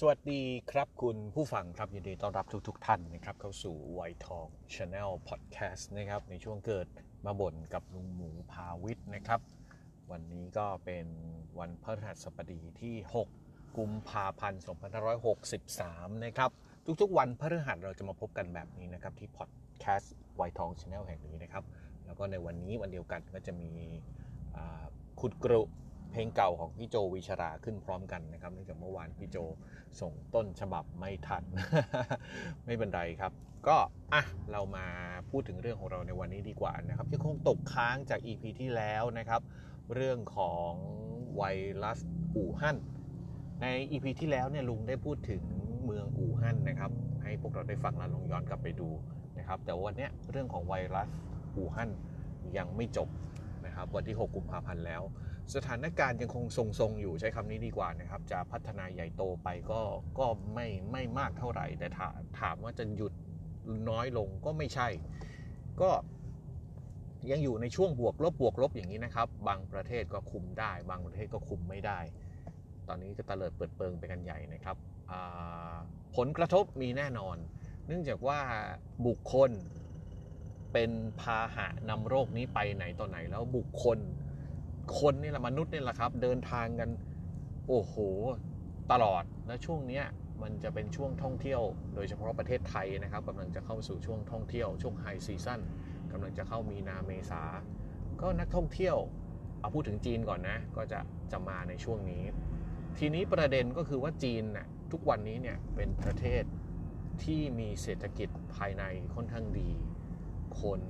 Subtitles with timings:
[0.00, 6.86] สวัสดีครับคุณผู้ฟังครับ ยินดีต้อนรับทุกท่านนะครับ เข้าสู่วัยทองชาแนลพอดแคสต์นะครับ ในช่วงเกิด
[7.26, 9.40] มาบ่นกับลุงหมูพาวิทย์นะครับ
[10.10, 11.06] วันนี้ก็เป็น
[11.58, 14.62] วันพฤหัสบดีที่ 6 กุมภาพันธ์
[15.42, 16.50] 2563 นะครับ
[17.00, 21.64] ทุกๆ วันพฤหัสเราจะมาพบกันแบบนี้นะครับ ที่พอดแคสต์วัยทองชาแนลแห่งนี้นะครับ
[22.06, 23.70] แล้วก็ในวันนี้วันเดียวกันก็จะมี
[24.56, 24.84] อ่า
[25.20, 25.62] ขุดกรุ
[26.10, 29.36] เพลงเก่าของพี่โจวิชราขึ้นพร้อมกันนะครับเนื่องจากเมื่อวานพี่โจ
[30.00, 31.44] ส่งต้นฉบับไม่ทัน
[32.64, 33.32] ไม่เป็นไรครับ
[33.68, 33.76] ก็
[34.14, 34.86] อะเรามา
[35.30, 39.40] พูดถึงเรื่องของเราในวันนี้ดีกว่านะครับยังคงตกค้างจาก EP ที่แล้วนะครับ
[39.94, 40.72] เรื่องของ
[41.36, 41.42] ไว
[41.82, 41.98] รัส
[42.36, 42.76] อู่ฮั่น
[43.62, 45.42] ใน EP ที่แล้วเนี่ยลุงได้พูดถึง
[45.84, 46.90] เมืองอู่ฮั่นนะครับ
[47.22, 48.88] ให้พวกเราได้ฟังแล้วลองย้อนกลับไปดู
[49.38, 51.08] นะครับ แต่วันนี้เรื่องของไวรัส
[51.56, 51.90] อู่ฮั่น
[52.56, 53.08] ยังไม่จบ
[53.66, 55.02] นะครับ วันที่ 6 กุมภาพันธ์แล้ว
[55.54, 59.80] สถานการณ์ยังคงทรงๆอยู่ใช้คำนี้ดีกว่านะครับ จะพัฒนาใหญ่โตไปก็
[60.18, 62.08] ก็ไม่ไม่มากเท่าไหร่ แต่ถา
[62.40, 63.12] ถามว่าจะหยุด
[63.90, 64.88] น้อยลงก็ไม่ใช่
[65.80, 65.90] ก็
[67.30, 72.00] ยังอยู่ในช่วงบวกลบบวกลบอย่างนี้นะครับ บางประเทศก็คุมได้ บางประเทศก็คุมไม่ได้
[72.88, 74.76] ตอนนี้ก็ตะเลิดเปิดเปิงไปกันใหญ่นะครับ
[76.16, 77.36] ผลกระทบมีแน่นอน
[77.86, 78.40] เนื่องจากว่า
[79.06, 79.50] บุคคล
[80.72, 83.98] เป็นพาหะนำโรคนี้ไปไหนต่อไหนแล้วบุคคล
[84.98, 86.90] คนนี่แหละมนุษย์นี่แหละครับ เดินทางกัน
[87.68, 87.94] โอ้โห
[88.92, 90.04] ตลอดและช่วงเนี้ย
[90.42, 91.62] มันจะเป็นช่วงท่องเที่ยว
[91.94, 95.60] โดยเฉพาะประเทศไทยนะครับกำลังจะเข้าสู่ช่วงท่องเที่ยวช่วงไฮซีซั่น
[96.12, 97.42] กำลังจะเข้ามีนาเมษา
[98.20, 98.96] ก็นักท่องเที่ยว
[99.60, 101.00] เอาพูดถึงจีนก่อนนะ ก็จะ
[101.32, 102.22] จะมาในช่วงนี้
[102.98, 106.42] ทีนี้ประเด็นก็คือว่าจีนน่ะทุกวันนี้เนี่ยเป็นประเทศ
[107.22, 109.70] ที่มีเศรษฐกิจภายในค่อนข้างดี
[110.60, 110.80] คน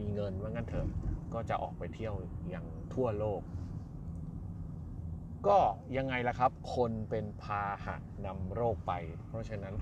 [0.00, 0.88] มีเงินว่างั้นเถอะ
[1.34, 2.14] ก็จะออกไปเที่ยว
[2.48, 3.40] อย่างทั่วโลก
[5.46, 5.58] ก็
[5.96, 7.96] ยังไงล่ะครับ คนเป็นพาหะ
[8.26, 8.92] นำโรคไป
[9.26, 9.74] เพราะฉะนั้น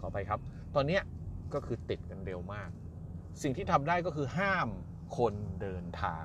[0.00, 0.40] ขอไปครับ
[0.74, 1.00] ตอนนี้
[1.54, 2.70] ก็คือติดกันเร็วมาก
[3.42, 4.68] สิ่งที่ทำได้ก็คือห้าม
[5.16, 6.24] คนเดินทาง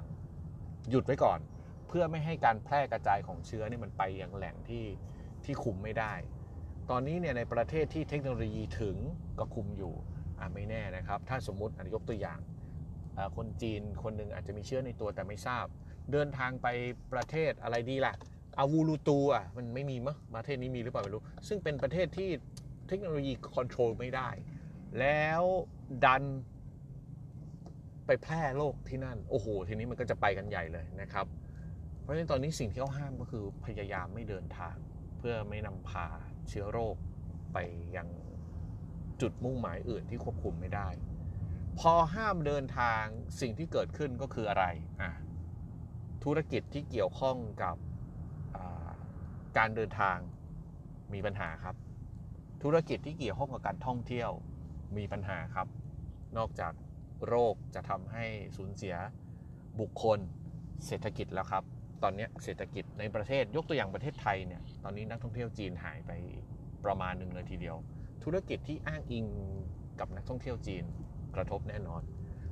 [0.90, 1.40] หยุดไว้ก่อน
[1.88, 4.86] เพื่อไม่ให้การแพร่กระจายของเชื้อนี่มันไปยังแหล่งที่
[5.46, 6.14] ที่คุมไม่ได้
[6.90, 8.98] ตอนนี้เนี่ยในประเทศที่เทคโนโลยีถึง
[9.40, 9.94] ก็คุมอยู่
[10.40, 12.40] อะไม่แน่นะครับ ถ้าสมมติอะยกตัวอย่าง
[13.36, 15.66] คนจีนคนหนึ่งอาจจะมีเชื้อในตัวแต่ไม่ทราบ
[16.12, 16.68] เดินทางไป
[17.14, 18.14] ประเทศอะไรดีล่ะ
[18.60, 22.30] อาวูลูตูอะมันไม่มีมั้งประเทศนี้มีหรือเปล่าไม่รู้ ซึ่งเป็นประเทศที่
[22.88, 24.30] เทคโนโลยีคอนโทรลไม่ได้
[25.00, 25.44] แล้ว
[26.06, 26.24] ดัน
[28.06, 31.26] ไปแพร่โรคที่นั่น โอ้โห ทีนี้มันก็จะไปกันใหญ่เลยนะครับ
[32.02, 34.76] เพราะฉะนั้นตอนนี้สิ่งที่เขาห้ามก็คือพยายามไม่เดินทาง
[35.18, 36.06] เพื่อไม่นำพา
[36.50, 36.96] เชื้อโรค
[37.54, 37.58] ไป
[37.96, 38.08] ยัง
[39.22, 40.88] จุดมุ่งหมายอื่นที่ควบคุมไม่ได้
[41.80, 43.04] พอห้ามเดินทาง
[43.42, 44.66] สิ่งที่เกิดขึ้นก็คืออะไร
[45.02, 45.12] อะ
[46.24, 47.76] ธุรกิจที่เกี่ยวข้องกับ
[49.58, 50.18] การเดินทาง
[51.14, 51.76] มีปัญหาครับ
[52.64, 54.30] ธุรกิจที่เกี่ยวข้องกับการท่องเที่ยว
[54.98, 55.68] มีปัญหาครับ
[56.38, 56.74] นอกจาก
[57.28, 58.26] โรคจะทำให้
[58.58, 58.96] สูญเสีย
[59.80, 60.20] บุคคล
[60.86, 61.64] เศรษฐกิจแล้วครับ
[62.04, 66.12] ตอนนี้เศรษฐกิจในประเทศยกตัวอย่างประเทศไทยเนี่ยตอนนี้นักท่องเที่ยวจีนหายไป
[66.86, 67.78] ประมาณหนึ่งเลยทีเดียว
[68.24, 69.26] ธุรกิจที่อ้างอิง
[70.00, 70.84] กับนักท่องเที่ยวจีน
[71.36, 72.02] กระทบแน่นอน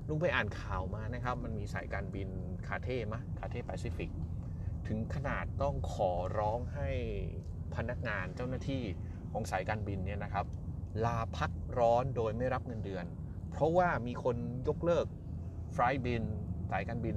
[0.07, 2.29] ลุงไปอ่านข่าวมานะครับ มันมีสายการบิน
[2.67, 4.09] คาเท่มะคาเท่แปซิฟิก
[4.87, 6.89] ถึงขนาดต้องขอร้องให้
[7.75, 8.83] พนักงานเจ้าหน้าที่
[9.31, 10.45] ของสายการบินเนี่ยนะครับ
[11.05, 13.05] ลาพักร้อนโดยไม่รับเงินเดือน
[13.51, 14.35] เพราะว่ามีคน
[14.67, 15.05] ยกเลิก
[15.73, 16.23] ไฟล์บิน
[16.71, 17.15] สายการบิน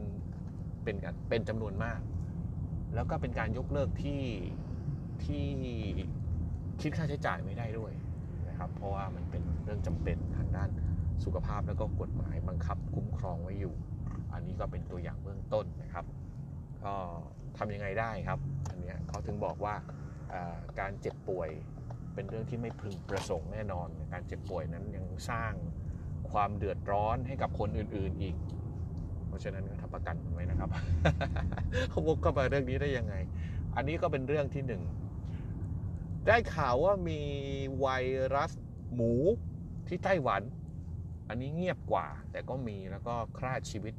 [0.84, 2.00] เป็นกันเป็นจำนวนมาก
[2.94, 4.22] แล้วก็เป็นการยกเลิกที่
[5.24, 5.46] ที่
[6.80, 7.92] คิดค่าใช้จ่ายไม่ได้ด้วย
[8.48, 10.70] นะครับ เพราะว่ามันเป็นเรื่องจำเป็นทางด้าน
[11.24, 13.74] สุขภาพแล้วก็กฎหมายบังคับคุ้มครองไว้อยู่
[14.32, 16.04] อันนี้ก็เป็นตัวอย่างเบื้องต้นนะครับ
[16.84, 16.94] ก็
[17.58, 18.38] ทำยังไงได้ครับ
[18.68, 19.74] อันนี้เขาถึงบอกว่า
[20.80, 21.50] การเจ็บป่วย
[22.14, 25.52] เป็นเรื่องที่ไม่พึงประสงค์แน่นอน การเจ็บป่วยนั้นยังสร้าง
[26.30, 28.36] ความเดือดร้อนให้กับคนอื่นๆอีก
[29.28, 30.70] เพราะฉะนั้นก็ทำประกันไว้นะครับ
[31.90, 33.14] เขาวกก็มาเรื่องนี้ได้ยังไง
[33.76, 34.82] อันนี้ก็เป็นเรื่องที่หนึ่ง
[36.28, 37.20] ได้ข่าวว่ามี
[37.78, 37.86] ไว
[38.34, 38.52] รัส
[38.94, 39.12] หมู
[39.88, 40.42] ที่ไต้หวัน
[41.30, 43.94] อันนี้เงียบกว่า แต่ก็มีแล้วก็ฆ่าชีวิต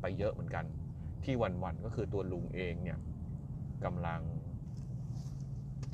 [0.00, 0.64] ไปเยอะเหมือนกัน
[1.24, 2.98] ที่วันๆก็คือตัวลุงเองเนี่ย
[3.84, 4.20] กำลัง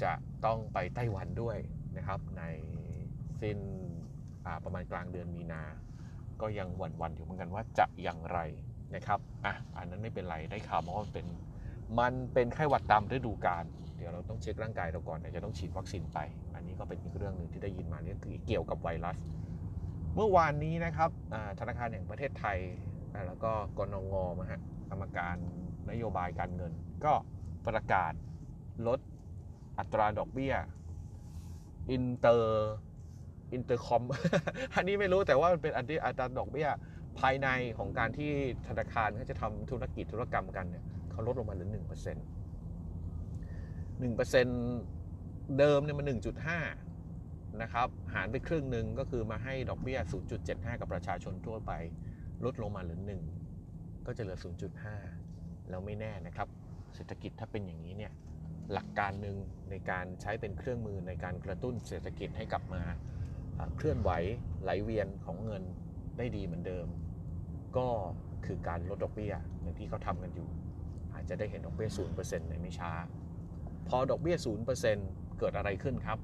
[0.03, 0.13] จะ
[0.45, 1.59] ต้องไปไต้หวันด้วย
[1.97, 2.43] นะครับ ใน
[3.41, 3.59] สิ้น
[4.65, 5.63] ประมาณกลางเดือนมีนา
[6.41, 6.69] ก็ยัง
[7.01, 8.39] วันๆอยู่เหมือนกันว่าจะอย่างไร
[8.95, 11.27] นะครับอะอันนั้นไม่เป็นไรได้ข่าวมาว่ามันเป็น
[12.01, 13.65] มันเป็นไข้หวัดตามฤดูกาล
[13.97, 16.19] เดี๋ยวเราต้องเช็คร่างกายเราก่อนเดี๋ยวจะต้องฉีดวัคซีนไป
[16.55, 19.17] อันนี้ก็เป็นอีกเรื่องหนึ่งที่ได้ยินมาเนี่ยคือเกี่ยวกับไวรัส
[20.17, 21.11] เมื่อวานนี้นะครับ
[21.61, 22.59] ธนาคารแห่งประเทศไทย
[23.27, 24.61] แล้วก็กนงมาฮะ
[24.91, 25.37] กรรมการ
[25.91, 26.73] นโยบายการเงิน
[27.05, 27.13] ก็
[27.67, 28.13] ประกาศ
[28.87, 29.01] ลด
[29.79, 30.55] อัตราดอกเบี้ย
[31.91, 34.03] inter intercom
[34.75, 36.69] อันนี้ไม่รู้แต่ว่ามันเป็นอันที่อัตราดอกเบี้ย
[37.21, 37.49] ภายใน
[37.79, 38.31] ของการที่
[38.69, 42.27] ธนาคารเขาจะทำธุรกิจธุรกรรมกันเนี่ยเขาลดลงมาเหลือหนึ่งเปอร์เซ็นต์
[44.01, 44.61] หนึ่งเปอร์เซ็นต์
[45.59, 46.59] เดิมเนี่ยมันหนึ่งจุดห้า
[47.61, 49.99] นะครับ หารไปครึ่งหนึ่งก็คือมาให้ดอกเบี้ย
[50.41, 51.73] 0.75 กับประชาชนทั่วไป
[52.45, 53.01] ลดลงมาเหลือ
[53.53, 54.39] 1 ก็จะเหลือ
[55.03, 56.49] 0.5 แล้วไม่แน่นะครับ
[56.95, 58.13] เศรษฐกิจถ้าเป็นอย่างนี้เนี่ย
[58.73, 59.37] หลักการหนึ่ง
[59.71, 62.83] ในการใช้เป็นเครื่องมือในการกระตุ้นเศรษฐกิจให้กลับมา
[63.77, 64.11] เคลื่อนไหว
[64.63, 65.63] ไหลเวียนของเงิน
[66.19, 66.87] ได้ดีเหมือนเดิม
[67.77, 67.89] ก็
[68.47, 70.49] คือการลดดอกเบี้ยอย่างที่เขาทำกันอยู่
[71.15, 71.89] อาจจะได้เห็นดอกเบี้ย
[72.19, 72.93] 0%ในไม่ช้า
[73.89, 74.37] พอดอกเบี้ย
[74.89, 76.19] 0%เกิดอะไรขึ้นครับ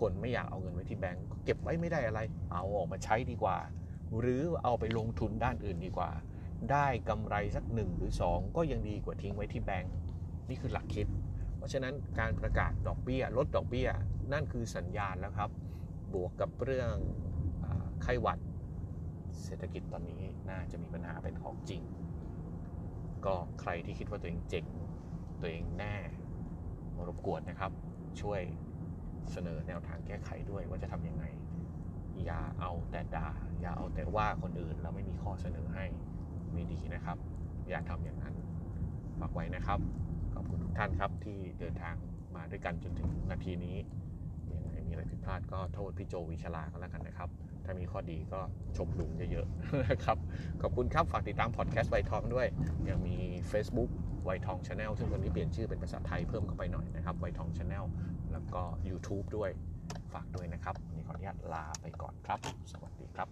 [0.00, 2.20] คนไม่อยากเอาเงินไว้ที่แบงก์เก็บไว้ไม่ได้อะไร
[2.52, 3.58] เอาออกมาใช้ดีกว่า
[4.18, 6.10] หรือเอาไปลงทุนด้านอื่นดีกว่า
[6.72, 9.94] ได้กำไรสักหนึ่งหรือ 2 ก็ยังดีกว่าทิ้งไว้ที่แบงก์
[10.48, 11.06] นี่คือหลักคิด
[11.56, 13.88] เพราะฉะนั้นการประกาศดอกเบี้ยลดดอกเบี้ย
[14.32, 15.50] นั่นคือสัญญาณแล้วครับ
[16.14, 16.94] บวกกับเรื่อง
[18.02, 18.38] ไข้หวัด
[19.44, 21.82] เศรษฐกิจตอนนี้น่าจะมีปัญหาเป็นของจริง
[23.26, 24.66] ก็ใครที่คิดว่าตัวเองเจ๋ง
[25.40, 25.94] ตัวเองแน่
[27.08, 27.72] รบกวนนะครับ
[28.20, 28.40] ช่วย
[29.32, 31.24] เสนอแนวทางแก้ไขด้วยว่าจะทำยังไง
[32.24, 33.28] อย่าเอาแต่ด่า
[33.60, 35.84] อย่าเอาแต่ว่าคนอื่นแล้วไม่มีข้อเสนอให้
[36.54, 37.16] ไม่ดีนะครับ
[37.68, 38.34] อย่าทำอย่างนั้น
[39.20, 39.78] ฝากไว้นะครับ
[40.34, 41.94] ขอบคุณทุกท่านครับที่เดินทาง
[42.36, 43.76] มาด้วยกันจนถึงนาทีนี้
[44.52, 47.28] ยังไงมีอะไรผิดพลาดก็โทษพี่โจวิชลาก็แล้วกันนะครับ
[47.64, 48.40] ถ้ามีข้อดีก็
[48.76, 50.18] ชมลุงเยอะๆนะครับ
[50.62, 52.46] ขอบคุณครับ ฝากติดตามพอดแคสต์วัยทองด้วย
[52.88, 53.16] ยังมี
[53.50, 53.90] Facebook
[54.24, 57.84] ไวทองชาแนลซึ่งวันนี้เปลี่ยนชื่อเป็นภาษาไทยเพิ่มเข้าไปหน่อยนะครับวัยทองชาแนล
[58.32, 59.50] แล้วก็ YouTube ด้วย
[60.12, 62.38] ฝากด้วยนะครับวันนี้ขออนุญาตลาไปก่อนครับ
[62.72, 63.28] สวัสดีครับ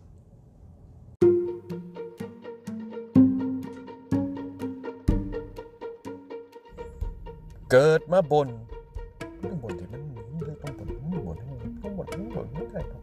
[7.70, 8.48] เกิดมาบน
[9.42, 11.36] ต้องบนที่มันมีเลยต้องบนต้องบน
[11.82, 13.02] ต้องบนต้องบนไม่ได้ครับ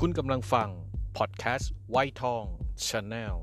[0.00, 0.68] คุณกำลังฟัง
[1.16, 2.44] พอดแคสต์ไวทอง
[2.86, 3.36] ชาแนล